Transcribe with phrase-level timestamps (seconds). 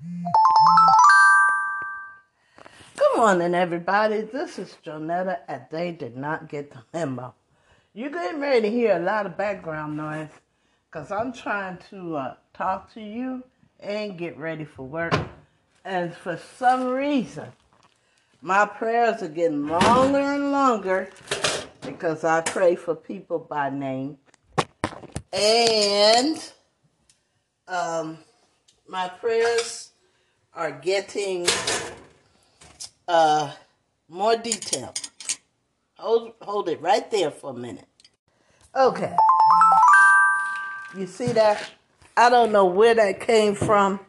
[0.00, 0.10] Good
[3.16, 4.20] morning, everybody.
[4.20, 7.34] This is Jonetta, and they did not get the memo.
[7.94, 10.28] You're getting ready to hear a lot of background noise
[10.86, 13.42] because I'm trying to uh, talk to you
[13.80, 15.14] and get ready for work.
[15.84, 17.48] And for some reason,
[18.40, 21.10] my prayers are getting longer and longer
[21.82, 24.18] because I pray for people by name.
[25.32, 26.52] And
[27.66, 28.18] um,
[28.88, 29.90] my prayers
[30.54, 31.46] are getting
[33.06, 33.52] uh,
[34.08, 34.94] more detail.
[35.98, 37.88] Hold, hold it right there for a minute.
[38.74, 39.14] Okay.
[40.96, 41.70] You see that?
[42.16, 44.00] I don't know where that came from.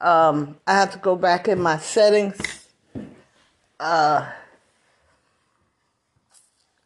[0.00, 2.38] Um, I have to go back in my settings.
[3.80, 4.30] Uh,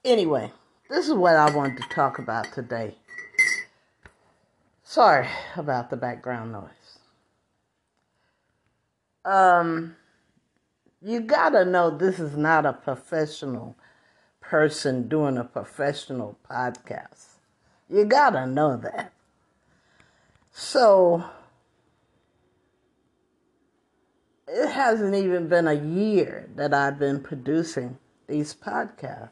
[0.05, 0.51] anyway,
[0.89, 2.97] this is what I wanted to talk about today.
[4.83, 6.98] Sorry about the background noise.
[9.25, 9.97] Um,
[11.01, 13.77] you gotta know this is not a professional
[14.41, 17.39] person doing a professional podcast.
[17.89, 19.12] You gotta know that.
[20.51, 21.25] So,
[24.47, 29.31] it hasn't even been a year that I've been producing these podcasts.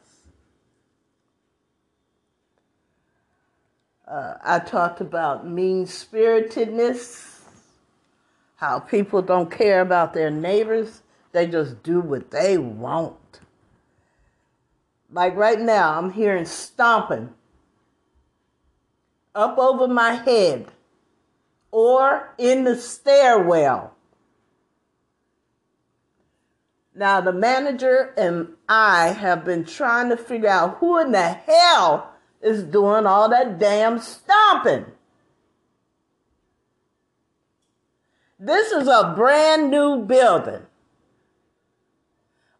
[4.08, 7.39] Uh, I talked about mean spiritedness,
[8.60, 11.00] how people don't care about their neighbors,
[11.32, 13.40] they just do what they want.
[15.10, 17.30] Like right now, I'm hearing stomping
[19.34, 20.66] up over my head
[21.70, 23.94] or in the stairwell.
[26.94, 32.12] Now, the manager and I have been trying to figure out who in the hell
[32.42, 34.84] is doing all that damn stomping.
[38.42, 40.62] This is a brand new building.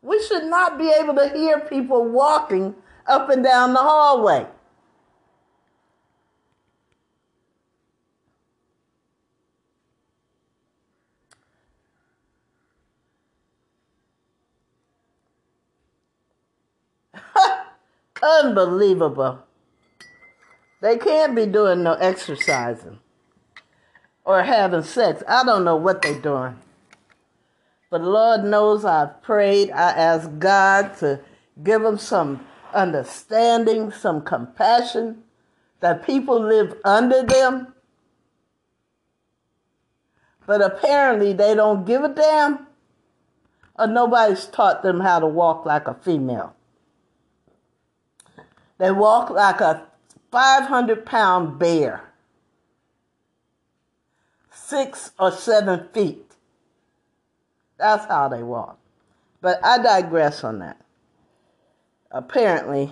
[0.02, 2.74] We should not be able to hear people walking
[3.06, 4.46] up and down the hallway.
[18.22, 19.38] Unbelievable.
[20.82, 22.98] They can't be doing no exercising
[24.24, 25.22] or having sex.
[25.28, 26.56] I don't know what they're doing.
[27.90, 29.70] But Lord knows I've prayed.
[29.70, 31.20] I asked God to
[31.62, 35.22] give them some understanding, some compassion,
[35.80, 37.74] that people live under them.
[40.46, 42.66] But apparently they don't give a damn,
[43.78, 46.54] or nobody's taught them how to walk like a female.
[48.78, 49.86] They walk like a
[50.30, 52.09] 500 pound bear,
[54.50, 56.32] six or seven feet.
[57.78, 58.78] That's how they walk.
[59.40, 60.80] But I digress on that.
[62.10, 62.90] Apparently,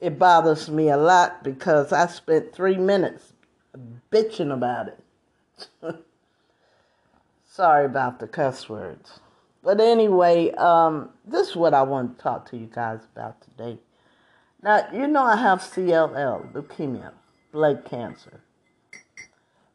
[0.00, 3.32] it bothers me a lot because I spent three minutes
[4.10, 4.98] bitching about it.
[7.44, 9.20] Sorry about the cuss words.
[9.62, 13.78] But anyway, um, this is what I want to talk to you guys about today.
[14.62, 17.12] Now, you know I have CLL, leukemia,
[17.52, 18.40] blood cancer.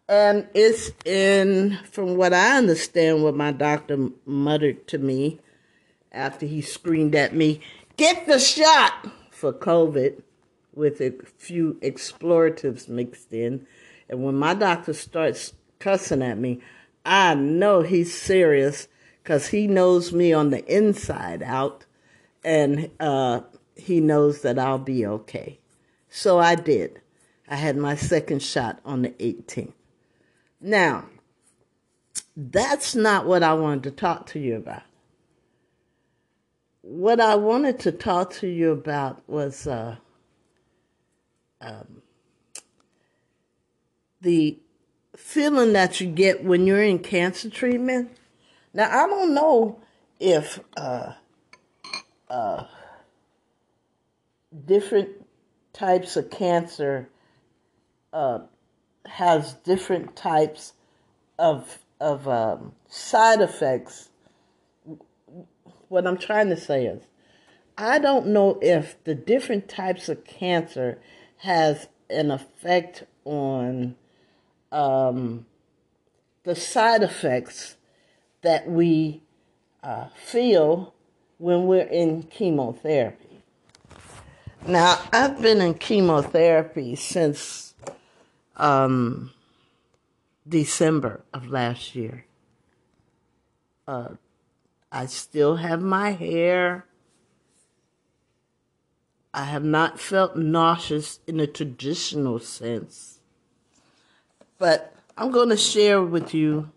[0.10, 5.40] And it's in, from what I understand, what my doctor muttered to me
[6.12, 7.60] after he screamed at me,
[7.98, 10.22] get the shot for COVID
[10.74, 13.68] with a few exploratives mixed in.
[14.10, 16.62] And when my doctor starts cussing at me,
[17.06, 18.88] I know he's serious
[19.24, 21.86] because he knows me on the inside out
[22.44, 23.42] and uh,
[23.76, 25.60] he knows that I'll be okay.
[26.10, 27.02] So I did.
[27.50, 29.74] I had my second shot on the 18th.
[30.60, 31.06] Now,
[32.36, 34.84] that's not what I wanted to talk to you about.
[36.82, 39.98] What I wanted to talk to you about was uh,
[41.60, 42.02] um,
[44.22, 44.58] the
[45.16, 48.12] feeling that you get when you're in cancer treatment.
[48.74, 49.80] Now, I don't know
[50.20, 51.14] if uh,
[52.30, 52.64] uh,
[54.66, 55.10] different
[55.74, 57.10] types of cancer
[58.14, 58.40] uh,
[59.08, 60.74] has different types
[61.40, 64.10] of of um, side effects.
[65.88, 67.02] What I'm trying to say is,
[67.78, 71.00] I don't know if the different types of cancer
[71.38, 73.96] has an effect on
[74.72, 75.46] um,
[76.44, 77.78] the side effects
[78.42, 79.22] that we
[79.84, 80.94] uh, feel
[81.38, 83.42] when we're in chemotherapy.
[84.66, 87.74] Now, I've been in chemotherapy since
[88.58, 89.32] um,
[90.48, 92.26] December of last year.
[93.88, 94.10] Uh,
[94.92, 96.86] I still have my hair.
[99.34, 103.20] I have not felt nauseous in a traditional sense.
[104.58, 106.72] But I'm going to share with you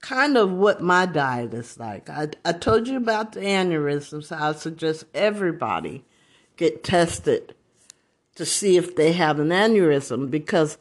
[0.00, 2.08] kind of what my diet is like.
[2.08, 4.24] I, I told you about the aneurysms.
[4.24, 6.04] So I suggest everybody
[6.56, 7.54] get tested
[8.34, 10.78] to see if they have an aneurysm because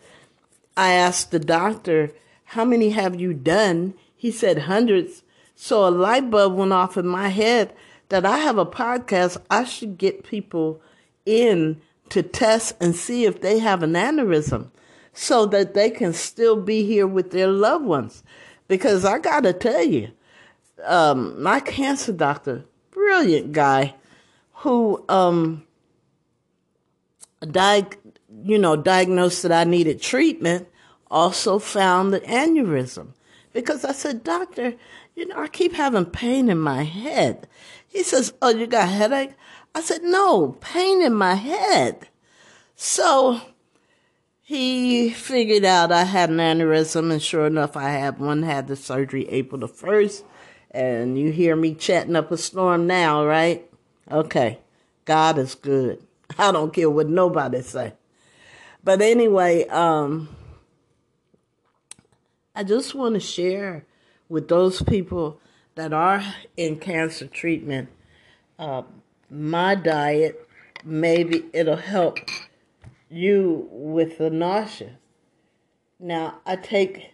[0.76, 2.12] I asked the doctor,
[2.46, 3.94] How many have you done?
[4.16, 5.24] He said hundreds.
[5.56, 7.74] So a light bulb went off in my head
[8.10, 9.38] that I have a podcast.
[9.50, 10.82] I should get people
[11.26, 14.70] in to test and see if they have an aneurysm
[15.14, 18.24] so that they can still be here with their loved ones.
[18.68, 20.10] Because I got to tell you,
[20.86, 23.96] um, my cancer doctor, brilliant guy,
[24.54, 25.64] who um,
[27.46, 27.98] diag-
[28.44, 30.68] you know, diagnosed that I needed treatment,
[31.10, 33.10] also found the aneurysm.
[33.54, 34.74] Because I said, Doctor,
[35.16, 37.48] you know, I keep having pain in my head.
[37.88, 39.34] He says, Oh, you got headache?
[39.76, 42.08] I said, No, pain in my head.
[42.76, 43.42] So
[44.42, 48.44] he figured out I had an aneurysm, and sure enough, I had one.
[48.44, 50.24] Had the surgery April the 1st.
[50.72, 53.70] And you hear me chatting up a storm now, right?
[54.12, 54.60] Okay.
[55.06, 56.02] God is good.
[56.38, 57.94] I don't care what nobody say.
[58.84, 60.36] But anyway, um,
[62.56, 63.86] I just want to share
[64.30, 65.40] with those people
[65.76, 66.24] that are
[66.58, 67.90] in cancer treatment
[68.60, 68.84] uh,
[69.30, 70.48] my diet.
[70.84, 72.20] Maybe it'll help
[73.10, 74.98] you with the nausea.
[76.00, 77.14] Now, I take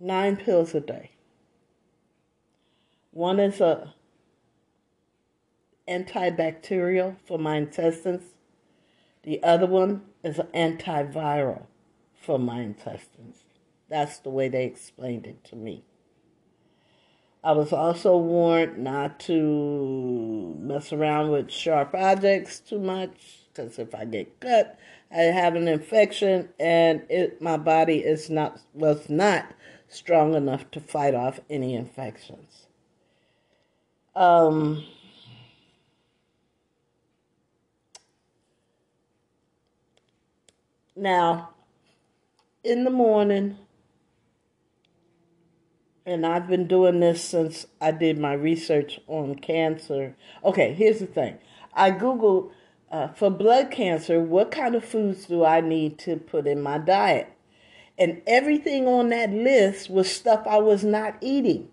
[0.00, 1.10] nine pills a day.
[3.10, 3.94] One is a
[5.88, 8.34] antibacterial for my intestines.
[9.22, 11.66] The other one is an antiviral
[12.14, 13.44] for my intestines.
[13.88, 15.84] That's the way they explained it to me.
[17.42, 23.94] I was also warned not to mess around with sharp objects too much because if
[23.94, 24.78] I get cut,
[25.10, 29.54] I have an infection and it my body is not was not
[29.88, 32.66] strong enough to fight off any infections.
[34.14, 34.84] Um,
[40.98, 41.50] now,
[42.64, 43.58] in the morning,
[46.04, 50.16] and I've been doing this since I did my research on cancer.
[50.42, 51.38] Okay, here's the thing
[51.74, 52.50] I Googled
[52.90, 56.78] uh, for blood cancer, what kind of foods do I need to put in my
[56.78, 57.30] diet?
[57.98, 61.68] And everything on that list was stuff I was not eating.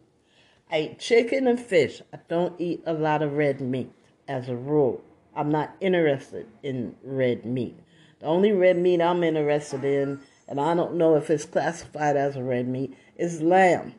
[0.71, 2.01] I eat chicken and fish.
[2.11, 3.91] I don't eat a lot of red meat
[4.27, 5.01] as a rule.
[5.35, 7.77] I'm not interested in red meat.
[8.25, 12.35] The only red meat I'm interested in, and I don't know if it's classified as
[12.35, 13.93] a red meat, is lamb.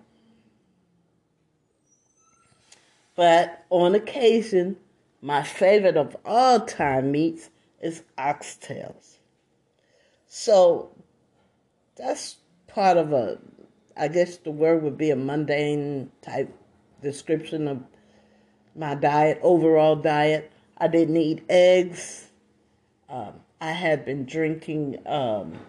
[3.14, 4.78] But on occasion,
[5.22, 7.50] my favorite of all time meats
[7.80, 9.18] is oxtails.
[10.26, 10.90] So
[11.94, 13.38] that's part of a,
[13.96, 16.52] I guess the word would be a mundane type
[17.00, 17.80] description of
[18.74, 20.50] my diet, overall diet.
[20.78, 22.32] I didn't eat eggs.
[23.08, 25.60] Um, I had been drinking um,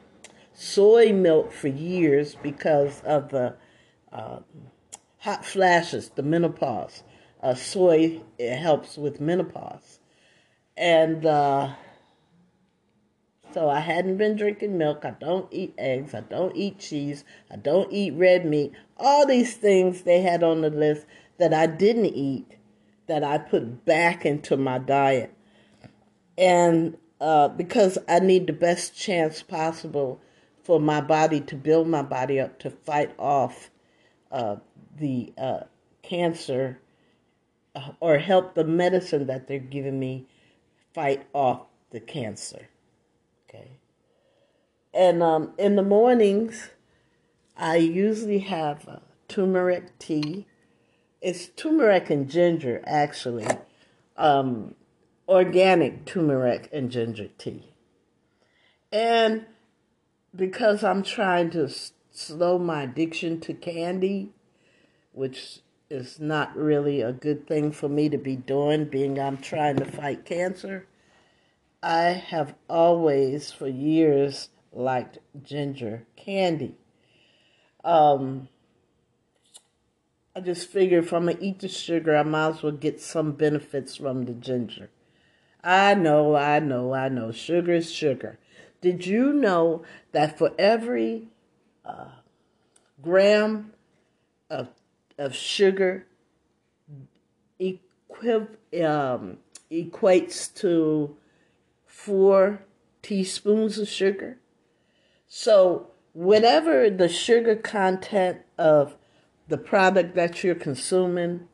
[0.54, 3.56] soy milk for years because of the
[4.12, 4.40] uh,
[5.20, 7.04] hot flashes, the menopause
[7.42, 10.00] uh, soy it helps with menopause,
[10.76, 11.74] and uh,
[13.54, 15.06] so I hadn't been drinking milk.
[15.06, 16.14] I don't eat eggs.
[16.14, 17.24] I don't eat cheese.
[17.52, 18.74] I don't eat red meat.
[18.98, 21.06] All these things they had on the list
[21.38, 22.58] that I didn't eat,
[23.08, 25.34] that I put back into my diet,
[26.38, 30.22] and uh, because I need the best chance possible
[30.64, 33.70] for my body to build my body up to fight off
[34.32, 34.58] uh,
[34.98, 35.62] the uh,
[36.04, 36.80] cancer
[38.00, 40.28] or help the medicine that they're giving me
[40.94, 42.68] fight off the cancer.
[43.48, 43.80] Okay.
[44.94, 46.70] And um, in the mornings,
[47.56, 50.48] I usually have uh, turmeric tea.
[51.22, 53.48] It's turmeric and ginger, actually.
[54.16, 54.76] Um,
[55.28, 57.74] organic turmeric and ginger tea.
[58.92, 59.46] And
[60.36, 61.70] because I'm trying to
[62.12, 64.32] slow my addiction to candy,
[65.12, 69.78] which is not really a good thing for me to be doing, being I'm trying
[69.78, 70.88] to fight cancer.
[71.82, 76.76] I have always, for years, liked ginger candy.
[77.84, 78.50] Um,
[80.36, 83.32] I just figured if I'm to eat the sugar, I might as well get some
[83.32, 84.90] benefits from the ginger.
[85.64, 87.32] I know, I know, I know.
[87.32, 88.40] Sugar is sugar.
[88.80, 91.28] Did you know that for every
[91.84, 92.10] uh,
[93.02, 93.74] gram
[94.50, 94.70] of
[95.18, 96.06] of sugar
[97.60, 99.38] equi- um,
[99.72, 101.16] equates to
[101.86, 102.62] four
[103.02, 104.38] teaspoons of sugar.
[105.28, 108.96] So, whatever the sugar content of
[109.48, 111.48] the product that you're consuming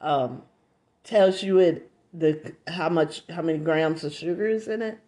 [0.00, 0.42] um,
[1.04, 4.98] tells you it the how much how many grams of sugar is in it.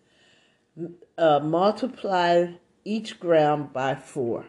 [1.19, 2.47] Uh, multiply
[2.85, 4.47] each gram by four,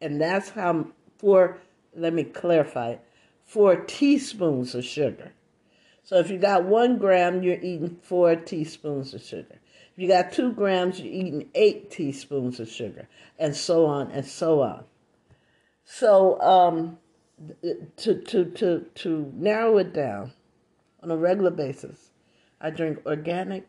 [0.00, 0.86] and that's how
[1.18, 1.58] four.
[1.94, 2.96] Let me clarify:
[3.44, 5.32] four teaspoons of sugar.
[6.04, 9.60] So if you got one gram, you're eating four teaspoons of sugar.
[9.92, 14.26] If you got two grams, you're eating eight teaspoons of sugar, and so on and
[14.26, 14.84] so on.
[15.84, 16.98] So um,
[17.98, 20.32] to to to to narrow it down
[21.02, 22.10] on a regular basis,
[22.60, 23.66] I drink organic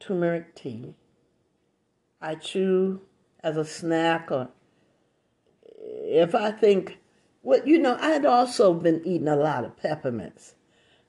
[0.00, 0.94] turmeric tea.
[2.20, 3.00] I chew
[3.42, 4.48] as a snack, or
[5.76, 6.98] if I think,
[7.42, 10.54] well, you know, I had also been eating a lot of peppermints,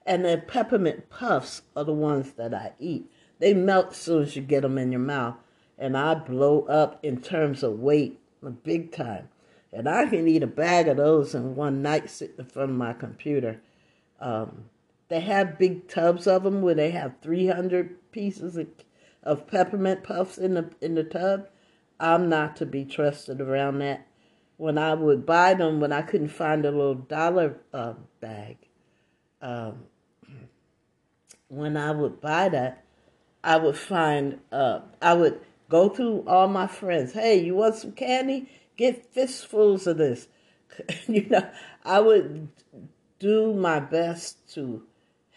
[0.05, 3.10] and the peppermint puffs are the ones that I eat.
[3.39, 5.36] They melt as soon as you get them in your mouth,
[5.77, 8.19] and I blow up in terms of weight,
[8.63, 9.29] big time.
[9.74, 12.77] And I can eat a bag of those in one night sitting in front of
[12.77, 13.62] my computer.
[14.22, 14.69] Um,
[15.07, 18.67] they have big tubs of them where they have 300 pieces of,
[19.24, 21.47] of peppermint puffs in the in the tub.
[22.00, 24.07] I'm not to be trusted around that.
[24.57, 28.57] When I would buy them, when I couldn't find a little dollar uh, bag,
[29.41, 29.83] um,
[31.50, 32.83] when I would buy that,
[33.43, 37.13] I would find, uh, I would go through all my friends.
[37.13, 38.50] Hey, you want some candy?
[38.77, 40.27] Get fistfuls of this.
[41.07, 41.50] you know,
[41.83, 42.50] I would
[43.19, 44.83] do my best to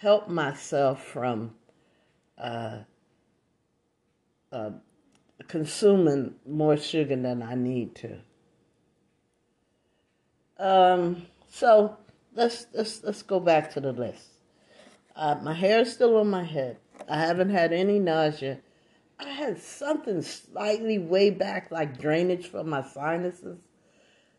[0.01, 1.53] help myself from
[2.39, 2.79] uh,
[4.53, 4.71] uh,
[5.49, 8.19] consuming more sugar than I need to.
[10.59, 11.97] Um, so
[12.35, 14.31] let's let's let's go back to the list.
[15.15, 16.79] Uh, my hair is still on my head.
[17.09, 18.59] I haven't had any nausea.
[19.19, 23.59] I had something slightly way back, like drainage from my sinuses,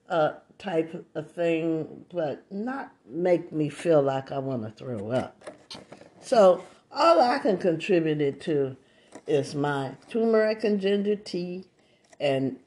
[0.09, 5.51] uh, type of thing, but not make me feel like I want to throw up.
[6.21, 8.75] So all I can contribute it to
[9.27, 11.65] is my turmeric and ginger tea
[12.19, 12.57] and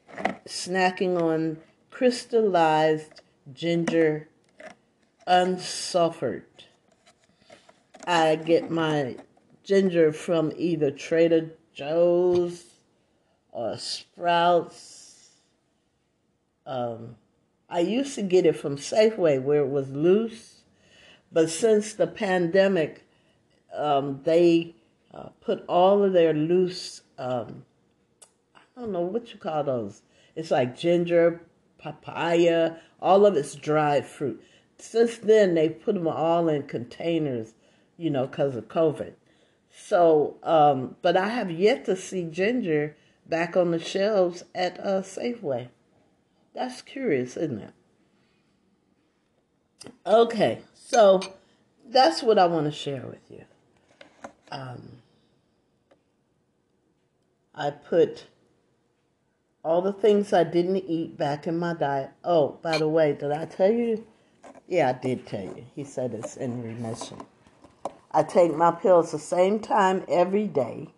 [0.46, 1.58] snacking on
[1.90, 3.20] crystallized
[3.52, 4.28] ginger
[5.26, 6.42] unsulfured.
[8.06, 9.16] I get my
[9.62, 12.64] ginger from either Trader Joe's
[13.52, 15.30] or Sprouts.
[16.66, 17.16] Um,
[17.72, 20.60] I used to get it from Safeway where it was loose,
[21.32, 23.06] but since the pandemic,
[23.74, 24.74] um, they
[25.14, 27.64] uh, put all of their loose, um,
[28.54, 30.02] I don't know what you call those.
[30.36, 31.40] It's like ginger,
[31.78, 34.44] papaya, all of it's dried fruit.
[34.76, 37.54] Since then, they put them all in containers,
[37.96, 39.14] you know, because of COVID.
[39.74, 45.00] So, um, but I have yet to see ginger back on the shelves at uh,
[45.00, 45.68] Safeway.
[46.54, 47.72] That's curious, isn't it?
[50.06, 51.20] Okay, so
[51.88, 53.44] that's what I want to share with you.
[54.50, 54.98] Um,
[57.54, 58.26] I put
[59.64, 62.10] all the things I didn't eat back in my diet.
[62.24, 64.06] Oh, by the way, did I tell you?
[64.68, 65.64] Yeah, I did tell you.
[65.74, 67.18] He said it's in remission.
[68.10, 70.88] I take my pills the same time every day,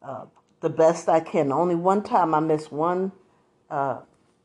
[0.00, 0.26] uh,
[0.60, 1.50] the best I can.
[1.50, 3.12] Only one time I missed one
[3.74, 4.00] uh,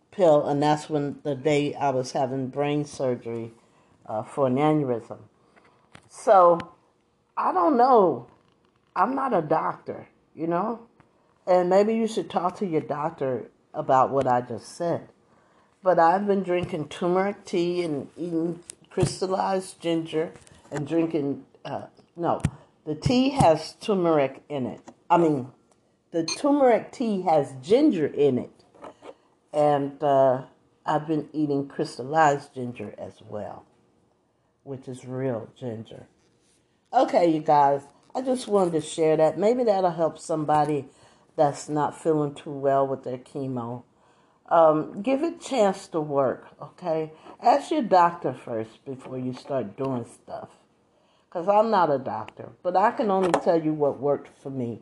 [0.09, 3.51] pill, and that's when the day I was having brain surgery
[4.07, 5.19] uh, for an aneurysm.
[6.09, 6.57] So
[7.38, 8.27] I don't know.
[8.95, 10.79] I'm not a doctor, you know?
[11.45, 15.09] And maybe you should talk to your doctor about what I just said.
[15.83, 20.33] But I've been drinking turmeric tea and eating crystallized ginger
[20.71, 21.83] and drinking, uh,
[22.15, 22.41] no,
[22.83, 24.81] the tea has turmeric in it.
[25.07, 25.50] I mean,
[26.12, 28.59] the turmeric tea has ginger in it.
[29.53, 30.44] And uh,
[30.86, 33.65] I've been eating crystallized ginger as well,
[34.63, 36.08] which is real ginger.
[36.94, 37.82] Okay, you guys,
[38.15, 39.38] I just wanted to share that.
[39.38, 40.86] Maybe that'll help somebody
[41.36, 43.84] that's not feeling too well with their chemo.
[44.50, 47.12] Um, give it a chance to work, okay?
[47.41, 50.50] Ask your doctor first before you start doing stuff.
[51.29, 54.82] Because I'm not a doctor, but I can only tell you what worked for me.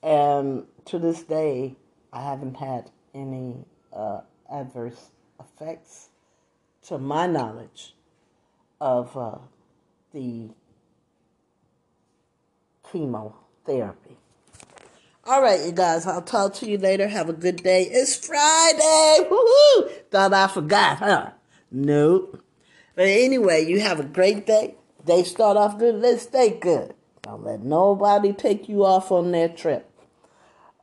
[0.00, 1.74] And to this day,
[2.12, 4.20] I haven't had any uh,
[4.50, 5.10] adverse
[5.40, 6.08] effects,
[6.86, 7.94] to my knowledge,
[8.80, 9.38] of uh,
[10.12, 10.48] the
[12.90, 14.16] chemotherapy.
[15.26, 17.08] All right, you guys, I'll talk to you later.
[17.08, 17.84] Have a good day.
[17.84, 19.26] It's Friday.
[19.30, 19.90] Woohoo!
[20.10, 21.30] Thought I forgot, huh?
[21.70, 22.42] Nope.
[22.94, 24.74] But anyway, you have a great day.
[25.04, 25.94] Day start off good.
[25.94, 26.94] Let's stay good.
[27.22, 29.90] Don't let nobody take you off on their trip.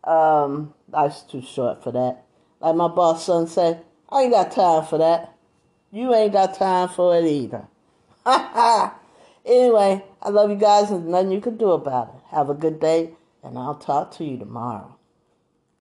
[0.03, 2.25] Um, life's too short for that.
[2.62, 5.36] Like my boss son said, I ain't got time for that.
[5.91, 7.68] You ain't got time for it either.
[9.46, 12.36] anyway, I love you guys and nothing you can do about it.
[12.36, 13.12] Have a good day,
[13.44, 14.96] and I'll talk to you tomorrow.